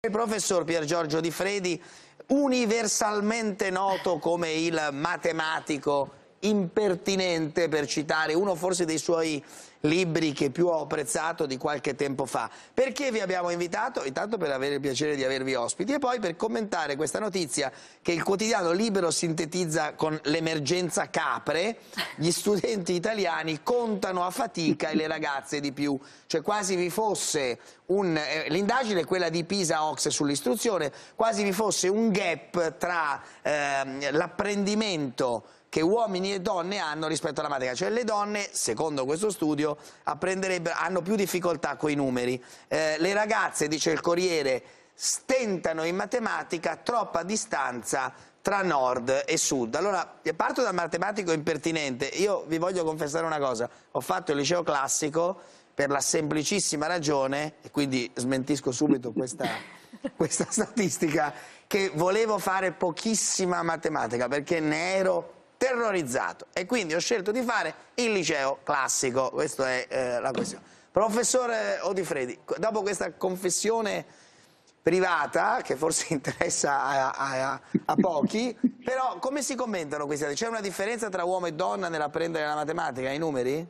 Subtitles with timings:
[0.00, 1.82] Il professor Pier Giorgio Di Fredi,
[2.28, 9.42] universalmente noto come il matematico impertinente, per citare uno forse dei suoi
[9.82, 12.50] libri che più ho apprezzato di qualche tempo fa.
[12.74, 14.04] Perché vi abbiamo invitato?
[14.04, 17.70] Intanto per avere il piacere di avervi ospiti e poi per commentare questa notizia
[18.02, 21.78] che il quotidiano Libero sintetizza con l'emergenza capre,
[22.16, 27.58] gli studenti italiani contano a fatica e le ragazze di più, cioè quasi vi fosse
[27.86, 28.16] un...
[28.16, 34.10] Eh, l'indagine è quella di Pisa Ox sull'istruzione, quasi vi fosse un gap tra eh,
[34.10, 39.76] l'apprendimento che uomini e donne hanno rispetto alla matematica, cioè le donne, secondo questo studio,
[40.04, 44.62] hanno più difficoltà con i numeri, eh, le ragazze, dice il Corriere,
[44.94, 49.74] stentano in matematica troppa distanza tra nord e sud.
[49.74, 54.62] Allora, parto dal matematico impertinente, io vi voglio confessare una cosa, ho fatto il liceo
[54.62, 55.38] classico
[55.74, 59.46] per la semplicissima ragione, e quindi smentisco subito questa,
[60.16, 61.32] questa statistica,
[61.66, 67.74] che volevo fare pochissima matematica perché ne ero terrorizzato e quindi ho scelto di fare
[67.94, 70.64] il liceo classico, questa è eh, la questione.
[70.90, 74.06] Professore Odifredi, dopo questa confessione
[74.80, 80.36] privata, che forse interessa a, a, a pochi, però come si commentano questi dati?
[80.36, 83.66] C'è una differenza tra uomo e donna nell'apprendere la matematica, i numeri?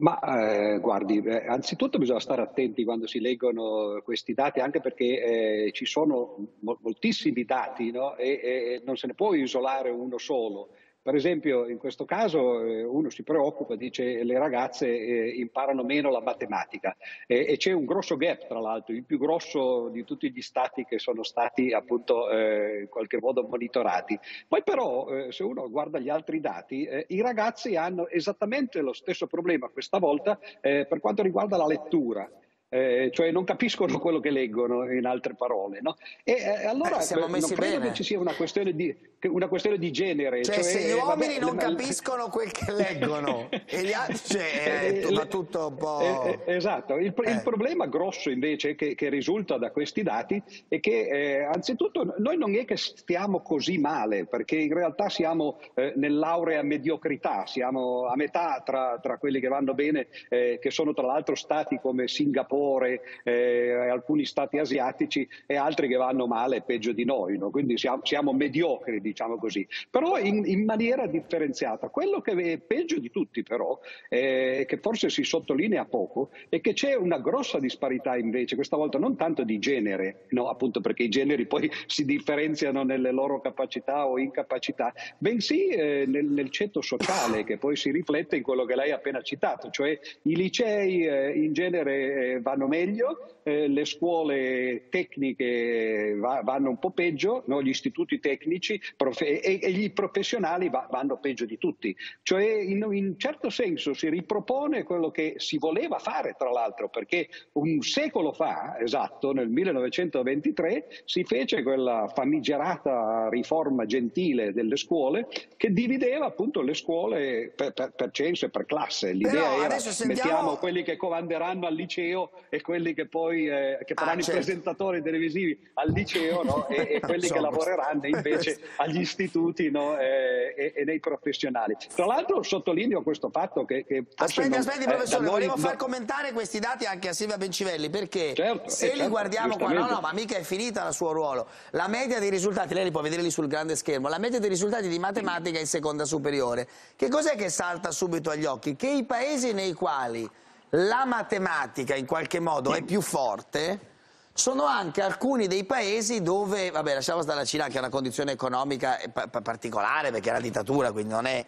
[0.00, 5.66] Ma eh, guardi, eh, anzitutto bisogna stare attenti quando si leggono questi dati, anche perché
[5.66, 8.16] eh, ci sono mo moltissimi dati no?
[8.16, 10.70] e, e, non se ne può isolare uno solo.
[11.02, 15.82] Per esempio, in questo caso eh, uno si preoccupa, dice che le ragazze eh, imparano
[15.82, 16.94] meno la matematica
[17.26, 20.98] e, c'è un grosso gap, tra l'altro, il più grosso di tutti gli stati che
[20.98, 24.18] sono stati appunto eh, in qualche modo monitorati.
[24.46, 29.68] Poi però, se uno guarda gli altri dati, i ragazzi hanno esattamente lo stesso problema
[29.68, 32.30] questa volta per quanto riguarda la lettura
[32.70, 35.80] eh, cioè non capiscono quello che leggono, in altre parole.
[35.82, 35.96] No?
[36.24, 37.88] E eh, allora eh, non credo bene.
[37.88, 38.96] che ci sia una questione di,
[39.28, 40.42] una questione di genere.
[40.44, 41.60] Cioè, cioè se gli uomini vabbè, non le...
[41.62, 46.00] capiscono quel che leggono e gli altri, cioè, va tutto un po'...
[46.00, 47.40] Eh, eh, esatto, il, il, eh.
[47.42, 52.64] problema grosso invece che, che, risulta da questi dati è che anzitutto noi non è
[52.64, 55.58] che stiamo così male, perché in realtà siamo
[55.96, 61.34] nell'aurea mediocrità, siamo a metà tra, tra, quelli che vanno bene, che sono tra l'altro
[61.34, 67.04] stati come Singapore, Singapore, eh, alcuni stati asiatici e altri che vanno male peggio di
[67.04, 67.50] noi, no?
[67.50, 71.88] quindi siamo, siamo, mediocri diciamo così, però in, in, maniera differenziata.
[71.88, 73.78] Quello che è peggio di tutti però,
[74.08, 78.98] eh, che forse si sottolinea poco, è che c'è una grossa disparità invece, questa volta
[78.98, 80.48] non tanto di genere, no?
[80.48, 86.26] appunto perché i generi poi si differenziano nelle loro capacità o incapacità, bensì eh, nel,
[86.26, 89.98] nel ceto sociale che poi si riflette in quello che lei ha appena citato, cioè
[90.22, 96.78] i licei eh, in genere eh, vanno meglio, eh, le scuole tecniche va, vanno un
[96.78, 97.60] po' peggio, no?
[97.62, 98.80] gli istituti tecnici
[99.18, 101.94] e, e, gli professionali va, vanno peggio di tutti.
[102.22, 107.28] Cioè in un certo senso si ripropone quello che si voleva fare tra l'altro, perché
[107.52, 115.72] un secolo fa, esatto, nel 1923, si fece quella famigerata riforma gentile delle scuole che
[115.72, 119.12] divideva appunto le scuole per, per, per censo e per classe.
[119.12, 120.12] L'idea era sentiamo...
[120.12, 124.40] mettiamo quelli che comanderanno al liceo e quelli che poi eh, che faranno ah, certo.
[124.40, 126.68] i presentatori televisivi al liceo no?
[126.68, 129.98] e, e, quelli che lavoreranno invece agli istituti no?
[129.98, 131.76] e, e, e, nei professionali.
[131.94, 133.84] Tra l'altro sottolineo questo fatto che...
[133.84, 138.34] che aspetti, aspetti professore, eh, volevo far commentare questi dati anche a Silvia Bencivelli perché
[138.34, 141.12] certo, se eh, li certo, guardiamo qua, no no ma mica è finita il suo
[141.12, 144.38] ruolo, la media dei risultati, lei li può vedere lì sul grande schermo, la media
[144.38, 148.76] dei risultati di matematica in seconda superiore, che cos'è che salta subito agli occhi?
[148.76, 150.28] Che i paesi nei quali
[150.70, 153.88] la matematica in qualche modo è più forte,
[154.32, 158.32] sono anche alcuni dei paesi dove, vabbè lasciamo stare la Cina che ha una condizione
[158.32, 158.98] economica
[159.42, 161.44] particolare perché è la dittatura, quindi non è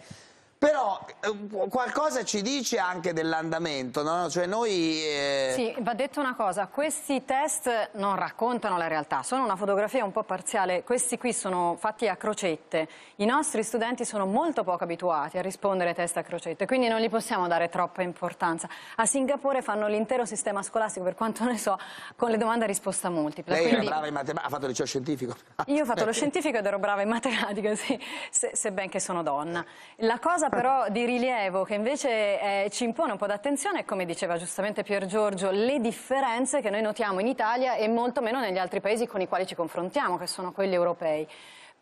[0.63, 4.31] però eh, qualcosa ci dice anche dell'andamento, no?
[4.31, 5.03] Cioè noi...
[5.03, 5.53] Eh...
[5.57, 10.13] Sì, va detto una cosa, questi test non raccontano la realtà, sono una fotografia un
[10.13, 15.37] po' parziale, questi qui sono fatti a crocette, i nostri studenti sono molto poco abituati
[15.37, 18.69] a rispondere ai test a crocette, quindi non gli possiamo dare troppa importanza.
[18.95, 21.77] A Singapore fanno l'intero sistema scolastico, per quanto ne so,
[22.15, 23.55] con le domande a risposta multipla.
[23.55, 23.87] Lei quindi...
[23.87, 25.35] era brava in matematica, ha fatto il liceo scientifico?
[25.67, 27.99] Io ho fatto lo scientifico ed ero brava in matematica, sì,
[28.31, 29.67] se, sebbene che sono donna.
[29.97, 34.37] La cosa però di rilievo che invece eh, ci impone un po' d'attenzione come diceva
[34.37, 38.83] giustamente Pier Giorgio, le differenze che noi notiamo in Italia e molto meno negli altri
[38.83, 41.27] paesi con i quali ci confrontiamo, che sono quelli europei.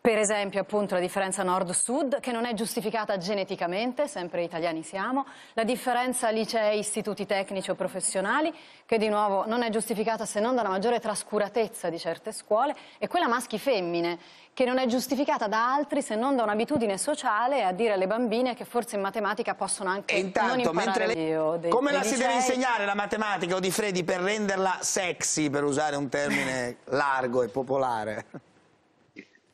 [0.01, 5.63] Per esempio appunto la differenza nord-sud che non è giustificata geneticamente, sempre italiani siamo, la
[5.63, 8.51] differenza licei, istituti tecnici o professionali
[8.87, 13.07] che di nuovo non è giustificata se non dalla maggiore trascuratezza di certe scuole e
[13.07, 14.17] quella maschi-femmine
[14.53, 18.55] che non è giustificata da altri se non da un'abitudine sociale a dire alle bambine
[18.55, 21.57] che forse in matematica possono anche e intanto, non imparare le...
[21.59, 22.17] dei, Come dei la licei.
[22.17, 26.77] si deve insegnare la matematica o di Freddi per renderla sexy, per usare un termine
[26.89, 28.25] largo e popolare?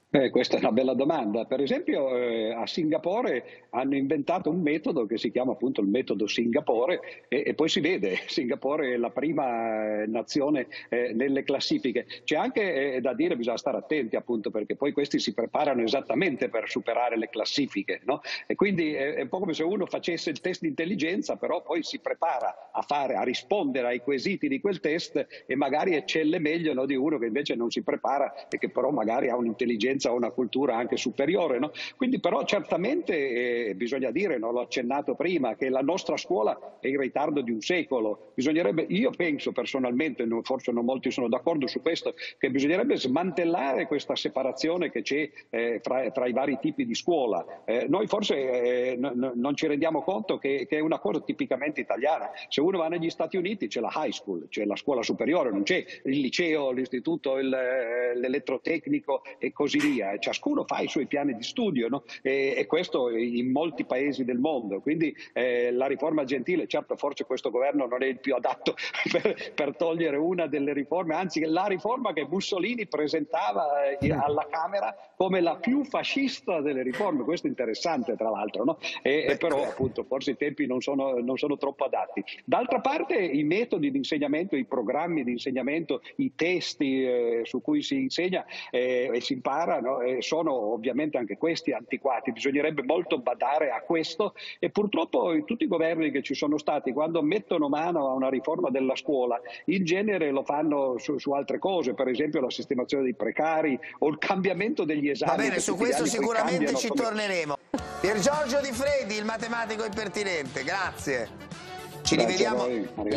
[0.10, 1.44] Eh, questa è una bella domanda.
[1.44, 6.28] Per esempio eh, a Singapore hanno inventato un metodo che si chiama appunto il metodo
[6.28, 12.06] Singapore e, e poi si vede, Singapore è la prima eh, nazione eh, nelle classifiche.
[12.24, 16.48] C'è anche eh, da dire, bisogna stare attenti appunto perché poi questi si preparano esattamente
[16.48, 18.00] per superare le classifiche.
[18.06, 18.22] No?
[18.46, 21.84] E quindi è un po' come se uno facesse il test di intelligenza però poi
[21.84, 26.74] si prepara a, fare, a rispondere ai quesiti di quel test e magari eccelle meglio
[26.74, 30.12] no, di uno che invece non si prepara e che però magari ha un'intelligenza un'intelligenza
[30.12, 31.60] o una cultura anche superiore.
[31.60, 31.72] No?
[31.96, 36.88] Quindi però certamente eh, bisogna dire, no, l'ho accennato prima, che la nostra scuola è
[36.88, 38.32] in ritardo di un secolo.
[38.36, 44.16] Bisognerebbe, io penso personalmente, forse non molti sono d'accordo su questo, che bisognerebbe smantellare questa
[44.16, 47.64] separazione che c'è eh, fra, fra, i vari tipi di scuola.
[47.66, 51.82] Eh, noi forse eh, n- non ci rendiamo conto che, che, è una cosa tipicamente
[51.82, 52.30] italiana.
[52.48, 55.64] Se uno va negli Stati Uniti c'è la high school, c'è la scuola superiore, non
[55.64, 61.36] c'è il liceo, l'istituto, eh, l'elettrotecnico e così via via, ciascuno fa i suoi piani
[61.36, 62.04] di studio no?
[62.22, 67.26] e, e, questo in molti paesi del mondo, quindi eh, la riforma gentile, certo forse
[67.26, 68.76] questo governo non è il più adatto
[69.12, 74.96] per, per, togliere una delle riforme, anzi la riforma che Mussolini presentava eh, alla Camera
[75.16, 78.78] come la più fascista delle riforme, questo è interessante tra l'altro, no?
[79.02, 82.24] e, e, però appunto forse i tempi non sono, non sono troppo adatti.
[82.44, 87.82] D'altra parte i metodi di insegnamento, i programmi di insegnamento, i testi eh, su cui
[87.82, 90.00] si insegna eh, e si impara no?
[90.20, 96.12] sono ovviamente anche questi antiquati, bisognerebbe molto badare a questo e purtroppo tutti i governi
[96.12, 100.44] che ci sono stati quando mettono mano a una riforma della scuola in genere lo
[100.44, 105.10] fanno su, su altre cose, per esempio la sistemazione dei precari o il cambiamento degli
[105.10, 105.36] esami.
[105.36, 107.02] Va bene, su questo sicuramente ci come...
[107.02, 107.56] torneremo.
[108.00, 111.66] Pier Giorgio Di Fredi, il matematico impertinente, grazie.
[112.04, 112.68] Ci Grazie rivediamo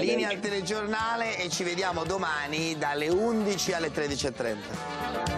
[0.01, 5.30] linea al telegiornale e ci vediamo domani dalle 11 alle 13.30.